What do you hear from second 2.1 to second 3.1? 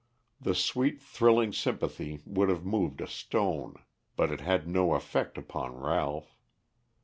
would have moved a